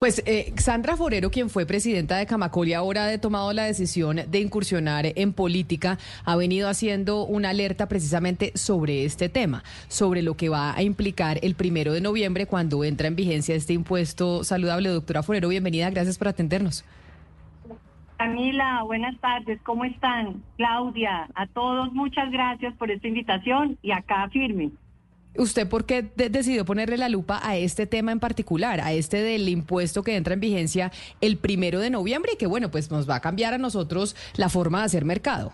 [0.00, 4.20] Pues eh, Sandra Forero, quien fue presidenta de Camacol y ahora ha tomado la decisión
[4.28, 10.34] de incursionar en política, ha venido haciendo una alerta precisamente sobre este tema, sobre lo
[10.36, 14.88] que va a implicar el primero de noviembre cuando entra en vigencia este impuesto saludable.
[14.88, 16.84] Doctora Forero, bienvenida, gracias por atendernos.
[18.18, 20.44] Camila, buenas tardes, ¿cómo están?
[20.58, 24.70] Claudia, a todos muchas gracias por esta invitación y acá firme.
[25.36, 29.48] ¿Usted por qué decidió ponerle la lupa a este tema en particular, a este del
[29.48, 30.90] impuesto que entra en vigencia
[31.20, 34.48] el primero de noviembre y que, bueno, pues nos va a cambiar a nosotros la
[34.48, 35.52] forma de hacer mercado?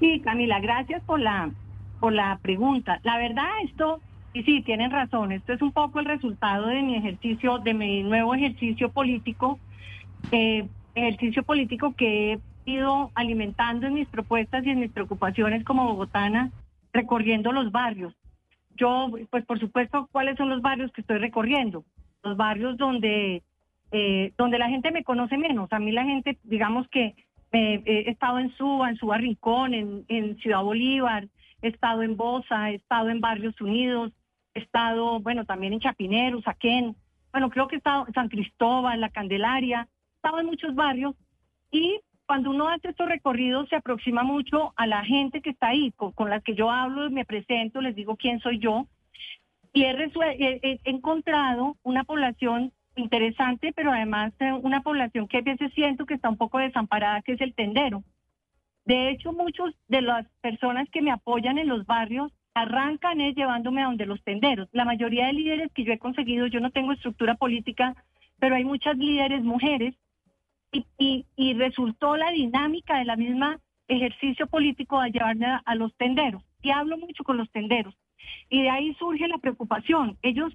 [0.00, 1.50] Sí, Camila, gracias por la,
[2.00, 3.00] por la pregunta.
[3.02, 4.00] La verdad, esto,
[4.32, 8.02] y sí, tienen razón, esto es un poco el resultado de mi ejercicio, de mi
[8.02, 9.58] nuevo ejercicio político,
[10.32, 12.40] eh, ejercicio político que he
[12.70, 16.52] ido alimentando en mis propuestas y en mis preocupaciones como bogotana
[16.96, 18.14] recorriendo los barrios.
[18.76, 21.84] Yo, pues por supuesto, ¿cuáles son los barrios que estoy recorriendo?
[22.22, 23.42] Los barrios donde,
[23.92, 25.72] eh, donde la gente me conoce menos.
[25.72, 27.14] A mí la gente, digamos que
[27.52, 31.26] he estado en Suba, en Suba Rincón, en, en Ciudad Bolívar,
[31.62, 34.12] he estado en Bosa, he estado en Barrios Unidos,
[34.54, 36.96] he estado, bueno, también en Chapinero, Saquén,
[37.32, 41.14] bueno, creo que he estado en San Cristóbal, La Candelaria, he estado en muchos barrios
[41.70, 45.92] y cuando uno hace estos recorridos se aproxima mucho a la gente que está ahí,
[45.92, 48.86] con, las que yo hablo, me presento, les digo quién soy yo,
[49.72, 54.32] y he, encontrado una población interesante, pero además
[54.62, 58.02] una población que a veces siento que está un poco desamparada, que es el tendero.
[58.86, 63.82] De hecho, muchos de las personas que me apoyan en los barrios arrancan es llevándome
[63.82, 64.68] a donde los tenderos.
[64.72, 67.94] La mayoría de líderes que yo he conseguido, yo no tengo estructura política,
[68.38, 69.94] pero hay muchas líderes mujeres
[70.98, 76.42] y, resultó la dinámica de la misma ejercicio político de llevarme a, a los tenderos.
[76.62, 77.94] Y hablo mucho con los tenderos.
[78.50, 80.18] Y de ahí surge la preocupación.
[80.22, 80.52] Ellos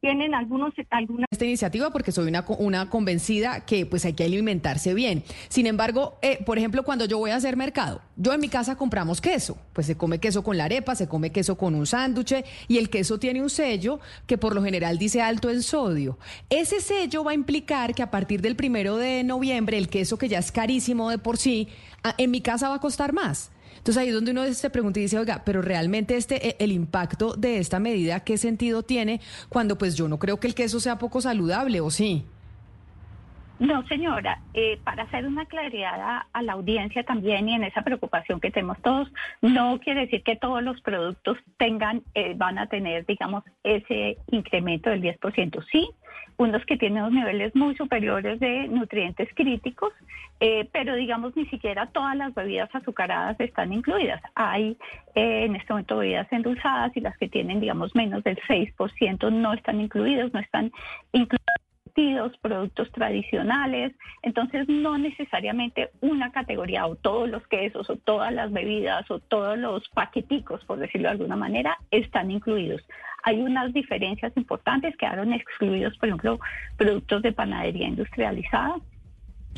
[0.00, 4.94] tienen algunos alguna esta iniciativa porque soy una, una convencida que pues hay que alimentarse
[4.94, 5.22] bien.
[5.48, 8.76] Sin embargo, eh, por ejemplo, cuando yo voy a hacer mercado, yo en mi casa
[8.76, 12.44] compramos queso, pues se come queso con la arepa, se come queso con un sándwich
[12.68, 16.18] y el queso tiene un sello que por lo general dice alto en sodio.
[16.48, 20.28] Ese sello va a implicar que a partir del primero de noviembre el queso que
[20.28, 21.68] ya es carísimo de por sí,
[22.16, 23.50] en mi casa va a costar más.
[23.80, 26.70] Entonces ahí es donde uno se pregunta y dice, oiga, pero realmente este, e, el
[26.70, 30.80] impacto de esta medida, ¿qué sentido tiene cuando pues yo no creo que el queso
[30.80, 32.26] sea poco saludable o sí?
[33.58, 38.40] No, señora, eh, para hacer una claridad a, la audiencia también y en esa preocupación
[38.40, 43.04] que tenemos todos, no quiere decir que todos los productos tengan, eh, van a tener,
[43.04, 45.62] digamos, ese incremento del 10%.
[45.70, 45.90] Sí,
[46.40, 49.92] unos que tienen unos niveles muy superiores de nutrientes críticos,
[50.40, 54.22] eh, pero digamos ni siquiera todas las bebidas azucaradas están incluidas.
[54.34, 54.78] Hay
[55.14, 59.52] eh, en este momento bebidas endulzadas y las que tienen digamos menos del 6% no
[59.52, 60.72] están incluidos, no están
[62.38, 63.92] productos tradicionales,
[64.22, 69.58] entonces no necesariamente una categoría o todos los quesos o todas las bebidas o todos
[69.58, 72.82] los paqueticos, por decirlo de alguna manera, están incluidos.
[73.22, 76.40] Hay unas diferencias importantes, quedaron excluidos, por ejemplo,
[76.76, 78.76] productos de panadería industrializada.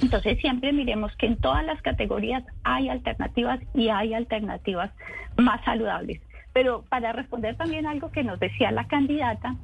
[0.00, 4.90] Entonces siempre miremos que en todas las categorías hay alternativas y hay alternativas
[5.36, 6.20] más saludables.
[6.52, 9.54] Pero para responder también algo que nos decía la candidata,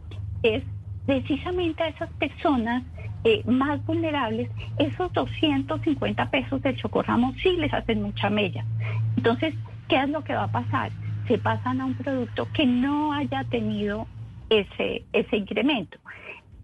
[0.42, 0.62] es
[1.08, 2.82] precisamente a esas personas
[3.24, 8.62] eh, más vulnerables, esos 250 pesos del chocorramo sí les hacen mucha mella.
[9.16, 9.54] Entonces,
[9.88, 10.92] ¿qué es lo que va a pasar?
[11.26, 14.06] Se pasan a un producto que no haya tenido
[14.50, 15.96] ese, ese incremento.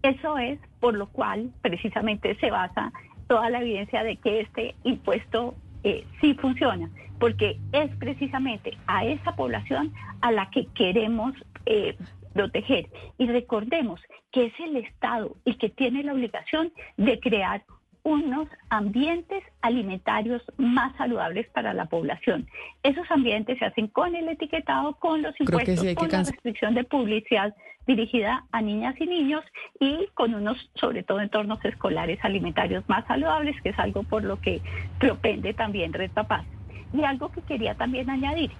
[0.03, 2.93] Eso es por lo cual precisamente se basa
[3.27, 6.87] toda la evidencia de que este impuesto eh, sí funciona,
[7.19, 9.91] porque es precisamente a esa población
[10.21, 11.33] a la que queremos
[11.65, 11.97] eh,
[12.35, 12.89] proteger.
[13.17, 13.99] Y recordemos
[14.31, 17.63] que es el Estado el que tiene la obligación de crear
[18.03, 22.47] unos ambientes alimentarios más saludables para la población.
[22.83, 27.55] Esos ambientes se hacen con el etiquetado, con los impuestos, con la restricción de publicidad
[27.87, 29.43] dirigida a niñas y niños
[29.79, 34.39] y con unos, sobre todo, entornos escolares alimentarios más saludables, que es algo por lo
[34.39, 34.61] que
[34.99, 36.45] propende también Red Papás.
[36.93, 38.51] Y algo que quería también añadir,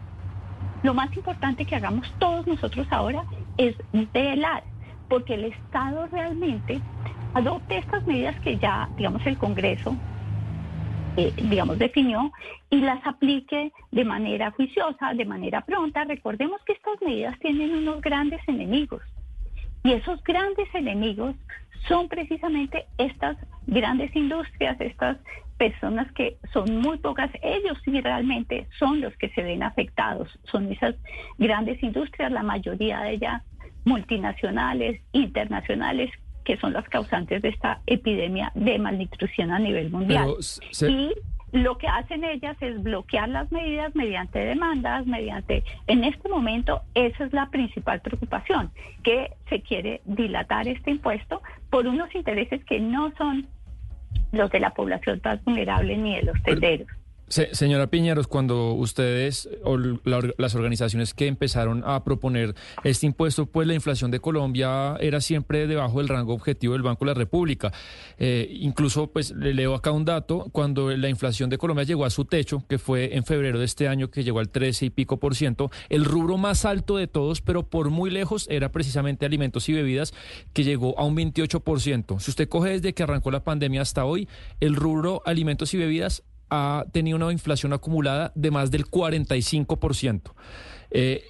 [0.82, 3.26] lo más importante que hagamos todos nosotros ahora
[3.58, 3.76] es
[4.14, 4.64] velar
[5.10, 6.80] porque el Estado realmente
[7.34, 9.96] adopte estas medidas que ya, digamos, el Congreso,
[11.18, 12.32] eh, digamos, definió
[12.70, 16.04] y las aplique de manera juiciosa, de manera pronta.
[16.06, 19.02] Recordemos que estas medidas tienen unos grandes enemigos
[19.84, 21.36] y esos grandes enemigos
[21.88, 23.38] son precisamente estas
[23.68, 25.18] grandes industrias, estas
[25.58, 30.72] personas que son muy pocas, ellos sí realmente son los que se ven afectados, son
[30.72, 30.96] esas
[31.38, 33.42] grandes industrias, la mayoría de ellas
[33.86, 36.12] multinacionales, internacionales,
[36.44, 40.36] que son las causantes de esta epidemia de malnutrición a nivel mundial.
[40.88, 41.12] Y
[41.52, 45.64] lo que hacen ellas es bloquear las medidas mediante demandas, mediante...
[45.88, 48.72] En este momento esa es la principal preocupación,
[49.04, 53.48] que se quiere dilatar este impuesto por unos intereses que no son
[54.36, 56.88] los de la población más vulnerable ni de los tenderos
[57.28, 63.74] señora Piñeros, cuando ustedes o las organizaciones que empezaron a proponer este impuesto, pues la
[63.74, 67.74] inflación de Colombia era siempre debajo del rango objetivo del Banco de la República.
[68.18, 72.10] Eh, incluso, pues le leo acá un dato, cuando la inflación de Colombia llegó a
[72.10, 75.18] su techo, que fue en febrero de este año, que llegó al 13 y pico
[75.18, 79.68] por ciento, el rubro más alto de todos, pero por muy lejos, era precisamente alimentos
[79.70, 80.14] y bebidas,
[80.54, 82.20] que llegó a un 28 por ciento.
[82.20, 84.28] Si usted coge desde que arrancó la pandemia hasta hoy,
[84.60, 90.32] el rubro alimentos y bebidas ha tenido una inflación acumulada de más del 45%.
[90.92, 91.24] Eh,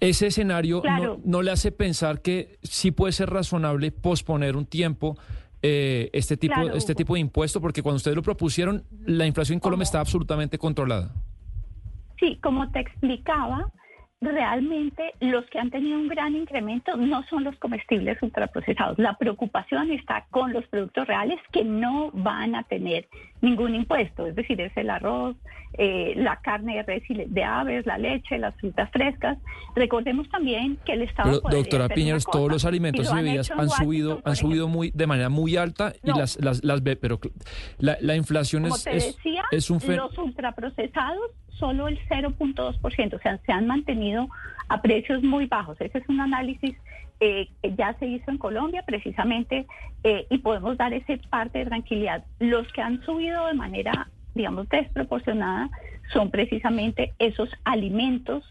[0.00, 0.82] ese escenario
[1.24, 5.16] no, le hace pensar que sí puede ser razonable posponer un tiempo
[5.62, 9.60] eh, este, tipo, este tipo de impuesto, porque cuando ustedes lo propusieron, la inflación en
[9.60, 11.10] Colombia está absolutamente controlada.
[12.20, 13.66] Sí, como te explicaba,
[14.24, 18.98] realmente los que han tenido un gran incremento no son los comestibles ultraprocesados.
[18.98, 23.08] La preocupación está con los productos reales que no van a tener
[23.40, 25.36] ningún impuesto, es decir, es el arroz,
[25.76, 29.38] eh, la carne de res y de aves, la leche, las frutas frescas.
[29.74, 31.40] Recordemos también que el Estado...
[31.40, 35.56] doctora Piñeros, todos los alimentos y bebidas han, subido han subido muy de manera muy
[35.56, 37.18] alta y las, las, las pero
[37.78, 38.86] la, inflación es,
[39.50, 44.28] es, un Los ultraprocesados solo el 0.2%, o sea, se han mantenido
[44.68, 45.80] a precios muy bajos.
[45.80, 46.76] Ese es un análisis
[47.20, 49.66] eh, que ya se hizo en Colombia precisamente
[50.02, 52.24] eh, y podemos dar ese parte de tranquilidad.
[52.40, 55.70] Los que han subido de manera, digamos, desproporcionada
[56.12, 58.44] son precisamente esos alimentos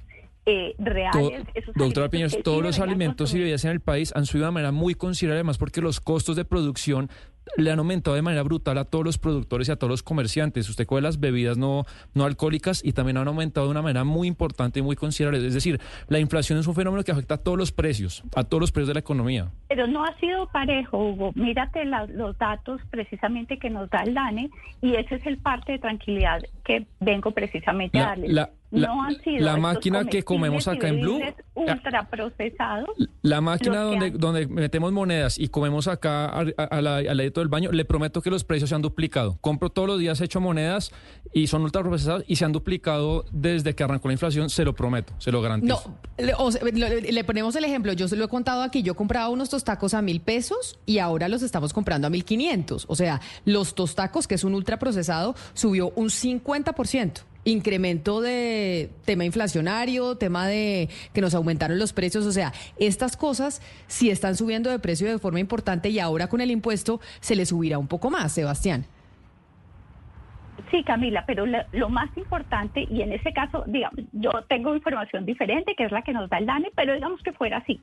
[0.46, 1.46] eh, reales.
[1.76, 4.94] doctora Piñas, todos los alimentos y bebidas en el país han subido de manera muy
[4.94, 7.10] considerable, además porque los costos de producción
[7.58, 10.70] le han aumentado de manera brutal a todos los productores y a todos los comerciantes.
[10.70, 14.28] Usted coge las bebidas no, no alcohólicas y también han aumentado de una manera muy
[14.28, 15.46] importante y muy considerable.
[15.46, 18.62] Es decir, la inflación es un fenómeno que afecta a todos los precios, a todos
[18.62, 19.52] los precios de la economía.
[19.68, 21.32] Pero no ha sido parejo, Hugo.
[21.36, 24.50] Mírate los datos precisamente que nos da el DANE
[24.82, 28.48] y ese es el parte de tranquilidad que vengo precisamente a darle.
[28.74, 31.20] No han sido la máquina que comemos acá en Blue
[31.56, 32.90] ultraprocesados.
[33.22, 36.44] La máquina donde, donde metemos monedas y comemos acá a,
[36.82, 39.38] la, a la del baño, le prometo que los precios se han duplicado.
[39.42, 40.92] Compro todos los días hecho monedas
[41.34, 45.14] y son ultraprocesadas y se han duplicado desde que arrancó la inflación, se lo prometo,
[45.20, 45.96] se lo garantizo.
[46.18, 49.94] No, le, ponemos el ejemplo, yo se lo he contado aquí, yo compraba unos tostacos
[49.94, 52.86] a mil pesos y ahora los estamos comprando a mil quinientos.
[52.88, 60.18] O sea, los tostacos, que es un ultraprocesado, subió un 50% incremento de tema inflacionario,
[60.18, 64.80] tema de que nos aumentaron los precios, o sea, estas cosas sí están subiendo de
[64.80, 68.32] precio de forma importante y ahora con el impuesto se le subirá un poco más,
[68.32, 68.86] Sebastián.
[70.72, 75.76] Sí, Camila, pero lo, más importante, y en ese caso, digamos, yo tengo información diferente,
[75.76, 77.80] que es la que nos da el DANE, pero digamos que fuera así.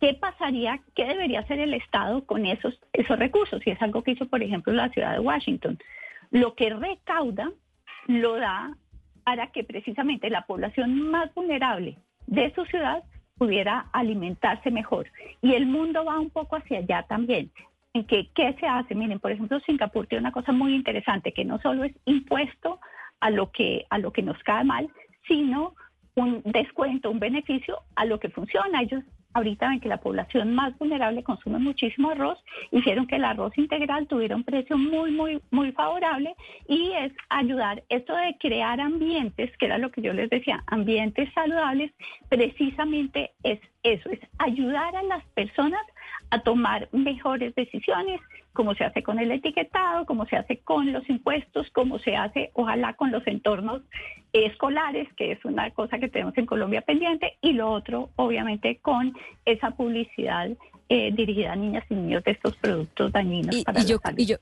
[0.00, 3.62] ¿Qué pasaría, qué debería hacer el Estado con esos, esos recursos?
[3.62, 5.78] Si es algo que hizo, por ejemplo, la ciudad de Washington.
[6.30, 7.50] Lo que recauda
[8.06, 8.76] lo da
[9.26, 13.02] para que precisamente la población más vulnerable de su ciudad
[13.36, 15.10] pudiera alimentarse mejor.
[15.42, 17.50] Y el mundo va un poco hacia allá también.
[17.92, 18.94] En que, ¿Qué se hace?
[18.94, 22.78] Miren, por ejemplo, Singapur tiene una cosa muy interesante, que no solo es impuesto
[23.18, 24.88] a lo que, a lo que nos cae mal,
[25.26, 25.74] sino
[26.14, 28.80] un descuento, un beneficio a lo que funciona.
[28.80, 29.02] Ellos
[29.36, 32.38] ahorita ven que la población más vulnerable consume muchísimo arroz,
[32.70, 36.34] hicieron que el arroz integral tuviera un precio muy, muy, muy favorable
[36.68, 41.28] y es ayudar, esto de crear ambientes, que era lo que yo les decía, ambientes
[41.34, 41.92] saludables,
[42.30, 45.82] precisamente es eso, es ayudar a las personas
[46.30, 48.20] a tomar mejores decisiones,
[48.52, 52.50] como se hace con el etiquetado, como se hace con los impuestos, como se hace,
[52.54, 53.82] ojalá, con los entornos
[54.32, 59.14] escolares, que es una cosa que tenemos en Colombia pendiente, y lo otro, obviamente, con
[59.44, 60.50] esa publicidad
[60.88, 64.18] eh, dirigida a niñas y niños de estos productos dañinos para la salud.
[64.18, 64.36] Y yo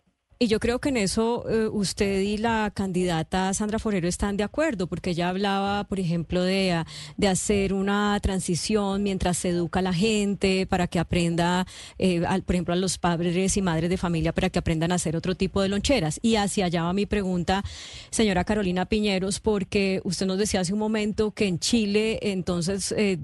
[0.61, 5.11] creo que en eso eh, usted y la candidata Sandra Forero están de acuerdo, porque
[5.11, 6.85] ella hablaba, por ejemplo, de,
[7.17, 11.67] de hacer una transición mientras se educa a la gente para que aprenda,
[11.99, 15.17] eh, por ejemplo, a los padres y madres de familia para que aprendan a hacer
[15.17, 16.19] otro tipo de loncheras.
[16.23, 17.65] Y hacia allá va mi pregunta,
[18.11, 23.19] señora Carolina Piñeros, porque usted nos decía hace un momento que en Chile, entonces, eh,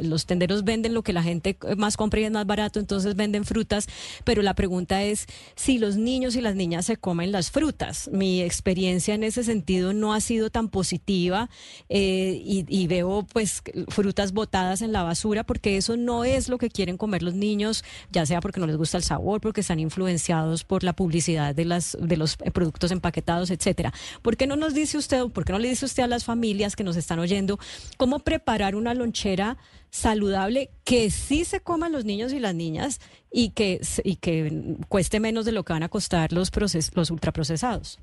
[0.00, 3.44] los tenderos venden lo que la gente más compra y es más barato, entonces venden
[3.44, 3.86] frutas,
[4.24, 8.08] pero la pregunta es si los niños y las niñas se comen las frutas.
[8.12, 11.50] Mi experiencia en ese sentido no ha sido tan positiva
[11.88, 16.70] eh, y, veo pues frutas botadas en la basura porque eso no es lo que
[16.70, 17.82] quieren comer los niños,
[18.12, 21.64] ya sea porque no les gusta el sabor, porque están influenciados por la publicidad de
[21.64, 23.92] las de los productos empaquetados, etcétera.
[24.22, 26.76] ¿Por qué no nos dice usted, por qué no le dice usted a las familias
[26.76, 27.58] que nos están oyendo
[27.96, 29.58] cómo preparar una lonchera
[29.90, 33.00] saludable que sí se coman los niños y las niñas
[33.38, 34.50] y que, y que
[34.88, 38.00] cueste menos de lo que van a costar los, proces los ultraprocesados.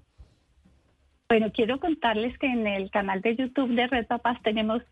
[1.27, 4.83] Bueno, quiero contarles que en el canal de YouTube de Red Papás tenemos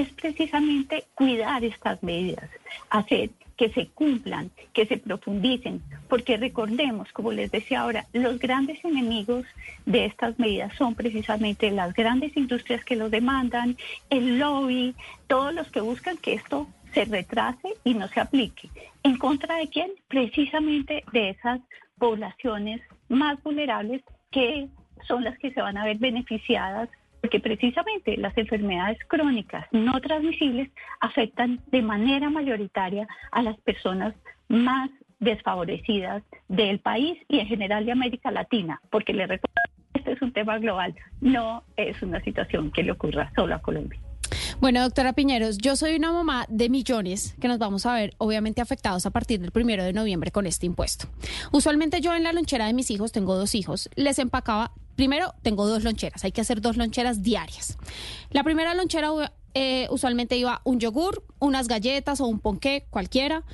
[0.00, 2.48] es precisamente cuidar estas medidas,
[2.90, 8.84] hacer que se cumplan, que se profundicen, porque recordemos, como les decía ahora, los grandes
[8.84, 9.44] enemigos
[9.84, 13.76] de estas medidas son precisamente las grandes industrias que los demandan,
[14.10, 14.94] el lobby,
[15.26, 18.70] todos los que buscan que esto se retrase y no se aplique.
[19.02, 19.90] ¿En contra de quién?
[20.06, 21.60] Precisamente de esas
[21.98, 24.68] poblaciones más vulnerables que
[25.08, 26.88] son las que se van a ver beneficiadas
[27.20, 30.70] porque precisamente las enfermedades crónicas no transmisibles
[31.00, 34.14] afectan de manera mayoritaria a las personas
[34.48, 39.48] más desfavorecidas del país y en general de América Latina, porque le recuerdo
[39.94, 44.00] este es un tema global, no es una situación que le ocurra solo a Colombia.
[44.60, 48.60] Bueno, doctora Piñeros, yo soy una mamá de millones que nos vamos a ver obviamente
[48.60, 51.08] afectados a partir del primero de noviembre con este impuesto.
[51.52, 55.64] Usualmente yo en la lonchera de mis hijos, tengo dos hijos, les empacaba Primero, tengo
[55.64, 56.24] dos loncheras.
[56.24, 57.78] Hay que hacer dos loncheras diarias.
[58.30, 59.10] La primera lonchera
[59.54, 63.44] eh, usualmente iba un yogur, unas galletas o un ponqué, cualquiera,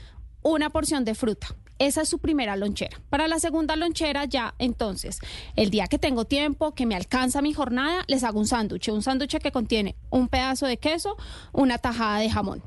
[0.41, 1.49] una porción de fruta.
[1.79, 2.99] Esa es su primera lonchera.
[3.11, 5.19] Para la segunda lonchera ya, entonces,
[5.55, 8.89] el día que tengo tiempo, que me alcanza mi jornada, les hago un sándwich.
[8.89, 11.19] Un sándwich que contiene un pedazo de queso,
[11.53, 12.63] una tajada de jamón.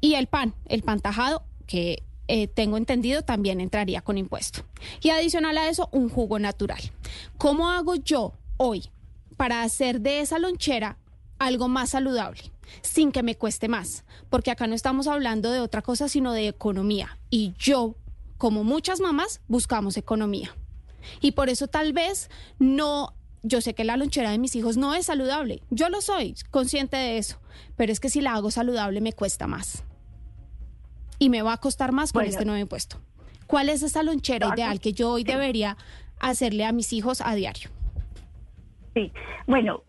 [0.00, 4.64] Y el pan, el pan tajado, que eh, tengo entendido, también entraría con impuesto.
[5.00, 6.80] Y adicional a eso, un jugo natural.
[7.38, 8.84] ¿Cómo hago yo hoy
[9.36, 10.98] para hacer de esa lonchera
[11.38, 12.54] algo más saludable?
[12.82, 16.48] sin que me cueste más, porque acá no estamos hablando de otra cosa sino de
[16.48, 17.18] economía.
[17.30, 17.94] Y yo,
[18.38, 20.56] como muchas mamás, buscamos economía.
[21.20, 24.94] Y por eso tal vez no, yo sé que la lonchera de mis hijos no
[24.94, 27.38] es saludable, yo lo soy, consciente de eso,
[27.76, 29.84] pero es que si la hago saludable me cuesta más
[31.24, 32.98] y me va a costar más con este nuevo impuesto.
[33.46, 35.78] ¿Cuál es esa lonchera ideal que yo hoy debería
[36.20, 37.70] hacerle a mis hijos a diario?
[38.92, 39.10] Sí,
[39.46, 39.82] bueno,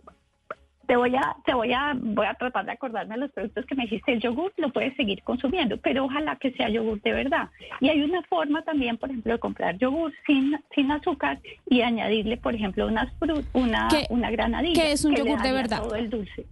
[0.87, 3.75] te voy a, te voy a, voy a tratar de acordarme de los productos que
[3.75, 4.13] me dijiste.
[4.13, 7.49] El yogur lo puedes seguir consumiendo, pero ojalá que sea yogur de verdad.
[7.81, 11.39] Y hay una forma también, por ejemplo, de comprar yogur sin, sin azúcar
[11.69, 13.11] y añadirle, por ejemplo, unas
[13.51, 14.81] una, una granadilla.
[14.81, 15.81] ¿Qué es un yogur de verdad?
[15.83, 16.45] Todo el dulce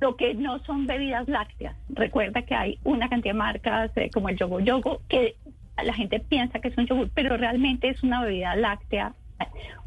[0.00, 1.76] lo que no son bebidas lácteas.
[1.90, 5.36] Recuerda que hay una cantidad de marcas eh, como el yogo yogo que
[5.82, 9.14] la gente piensa que es un yogur, pero realmente es una bebida láctea.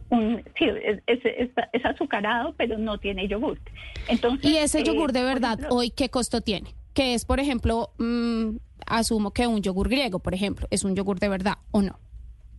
[0.09, 0.65] Un, sí,
[1.07, 3.59] es, azucarado, pero no tiene yogur.
[4.07, 6.75] Entonces, ¿Y ese yogur de verdad hoy qué costo tiene?
[6.93, 11.19] Que es, por ejemplo, mm, asumo que un yogur griego, por ejemplo, ¿es un yogur
[11.19, 11.99] de verdad o no?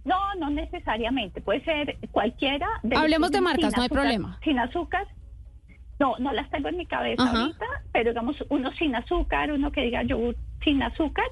[0.05, 1.41] No, no necesariamente.
[1.41, 2.69] Puede ser cualquiera.
[2.95, 4.39] Hablemos de marcas, no hay problema.
[4.43, 5.07] Sin azúcar,
[5.99, 9.83] no, no las tengo en mi cabeza ahorita, pero digamos uno sin azúcar, uno que
[9.83, 11.27] diga yogur sin azúcar,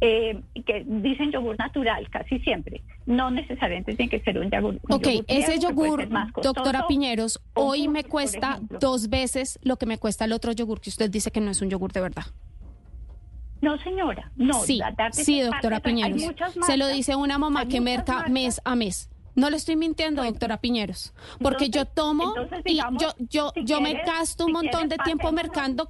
[0.00, 2.82] eh, que dicen yogur natural casi siempre.
[3.06, 4.78] No necesariamente tiene que ser un yogur.
[4.90, 6.08] ok, ese yogur,
[6.42, 10.90] doctora Piñeros, hoy me cuesta dos veces lo que me cuesta el otro yogur que
[10.90, 12.24] usted dice que no es un yogur de verdad.
[13.60, 14.54] No, señora, no.
[14.54, 14.80] Sí,
[15.12, 16.20] sí doctora Piñeros.
[16.66, 19.08] Se lo dice una mamá que merca mes a mes.
[19.34, 22.34] No le estoy mintiendo, doctora Piñeros, porque yo tomo
[22.64, 25.88] y yo yo yo me gasto un montón de tiempo mercando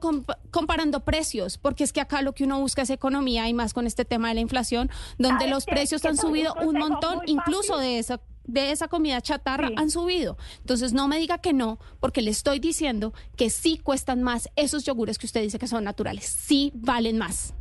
[0.51, 3.87] comparando precios, porque es que acá lo que uno busca es economía y más con
[3.87, 8.21] este tema de la inflación, donde los precios han subido un montón, incluso de esa
[8.45, 10.37] de esa comida chatarra han subido.
[10.61, 14.85] Entonces no me diga que no, porque le estoy diciendo que sí cuestan más esos
[14.85, 17.55] yogures que usted dice que son naturales, sí valen más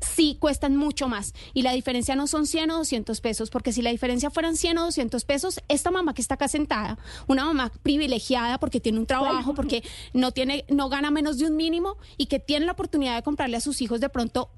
[0.00, 1.34] sí cuestan mucho más.
[1.54, 4.78] Y la diferencia no son 100 o 200 pesos, porque si la diferencia fueran 100
[4.78, 9.06] o 200 pesos, esta mamá que está acá sentada, una mamá privilegiada porque tiene un
[9.06, 13.16] trabajo, porque no, tiene, no gana menos de un mínimo y que tiene la oportunidad
[13.16, 14.50] de comprarle a sus hijos de pronto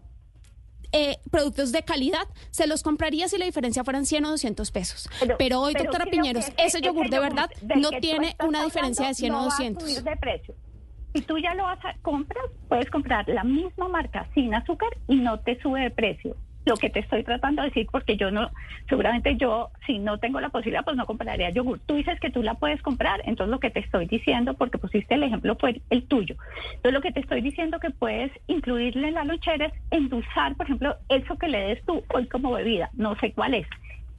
[0.94, 5.08] eh, productos de calidad, se los compraría si la diferencia fueran 100 o 200 pesos.
[5.38, 9.44] Pero, hoy, doctora Piñeros, ese, yogur de verdad no tiene una diferencia de 100 o
[9.44, 10.04] 200.
[10.04, 10.54] de precio.
[11.12, 15.16] Si tú ya lo vas a comprar, puedes comprar la misma marca sin azúcar y
[15.16, 18.50] no te sube de precio lo que te estoy tratando de decir, porque yo no,
[18.88, 21.80] seguramente yo, si no tengo la posibilidad, pues no compraría yogur.
[21.86, 25.14] Tú dices que tú la puedes comprar, entonces lo que te estoy diciendo, porque pusiste
[25.14, 26.36] el ejemplo, fue el tuyo.
[26.66, 30.66] Entonces lo que te estoy diciendo que puedes incluirle en la lonchera es endulzar, por
[30.66, 33.66] ejemplo, eso que le des tú hoy como bebida, no sé cuál es,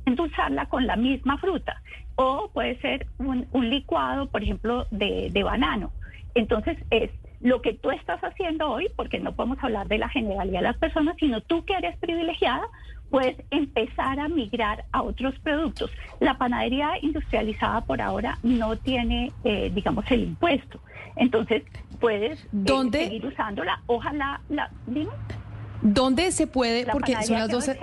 [0.06, 1.82] endulzarla con la misma fruta.
[2.16, 5.92] O puede ser un, un licuado, por ejemplo, de banano.
[6.36, 7.12] Entonces es
[7.42, 10.78] lo que tú estás haciendo hoy, porque no podemos hablar de la generalidad de las
[10.78, 12.64] personas, sino tú que eres privilegiada,
[13.10, 15.92] puedes empezar a migrar a otros productos.
[16.20, 20.80] La panadería industrializada por ahora no tiene, eh, digamos, el impuesto.
[21.16, 21.64] Entonces,
[22.00, 23.82] puedes eh, seguir usándola.
[23.88, 25.12] Ojalá, la, dime.
[25.82, 26.86] ¿Dónde se puede?
[26.86, 27.78] porque son las 12.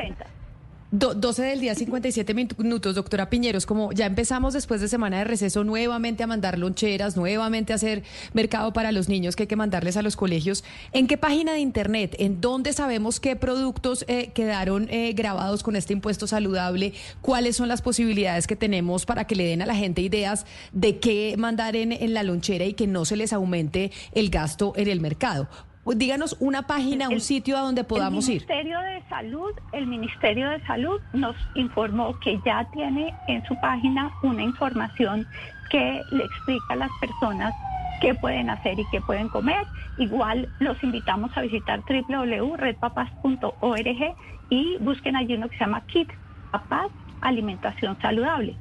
[0.92, 5.62] 12 del día, 57 minutos, doctora Piñeros, como ya empezamos después de semana de receso
[5.62, 9.96] nuevamente a mandar loncheras, nuevamente a hacer mercado para los niños que hay que mandarles
[9.96, 14.88] a los colegios, ¿en qué página de internet, en dónde sabemos qué productos eh, quedaron
[14.90, 16.92] eh, grabados con este impuesto saludable?
[17.20, 20.98] ¿Cuáles son las posibilidades que tenemos para que le den a la gente ideas de
[20.98, 24.88] qué mandar en, en la lonchera y que no se les aumente el gasto en
[24.88, 25.48] el mercado?
[25.90, 28.42] Pues díganos una página, un sitio a donde podamos ir.
[28.42, 33.60] El Ministerio de Salud, el Ministerio de Salud nos informó que ya tiene en su
[33.60, 35.26] página una información
[35.68, 37.52] que le explica a las personas
[38.00, 39.66] qué pueden hacer y qué pueden comer.
[39.98, 44.14] Igual los invitamos a visitar www.redpapas.org
[44.48, 46.08] y busquen allí uno que se llama Kit
[46.52, 46.86] Papás
[47.20, 48.54] Alimentación Saludable.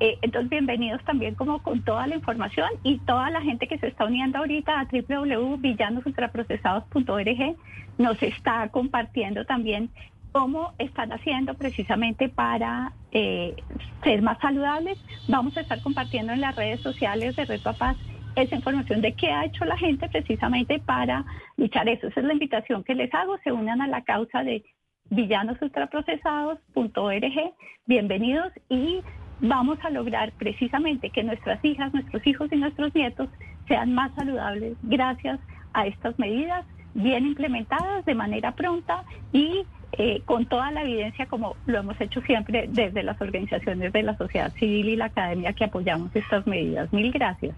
[0.00, 3.88] Eh, entonces, bienvenidos también como con toda la información y toda la gente que se
[3.88, 7.56] está uniendo ahorita a www.villanosultraprocesados.org
[7.98, 9.90] nos está compartiendo también
[10.32, 13.54] cómo están haciendo precisamente para eh,
[14.02, 14.98] ser más saludables.
[15.28, 17.96] Vamos a estar compartiendo en las redes sociales de Red Papás
[18.34, 22.06] esa información de qué ha hecho la gente precisamente para luchar eso.
[22.08, 23.36] Esa es la invitación que les hago.
[23.44, 24.64] Se unan a la causa de
[25.10, 27.54] villanosultraprocesados.org.
[27.86, 29.02] Bienvenidos y
[29.42, 33.28] vamos a lograr precisamente que nuestras hijas, nuestros hijos y nuestros nietos
[33.68, 35.40] sean más saludables gracias
[35.74, 39.64] a estas medidas bien implementadas de manera pronta y
[39.98, 44.16] eh, con toda la evidencia como lo hemos hecho siempre desde las organizaciones de la
[44.16, 46.92] sociedad civil y la academia que apoyamos estas medidas.
[46.92, 47.54] Mil gracias.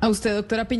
[0.00, 0.78] A usted, doctora Piña.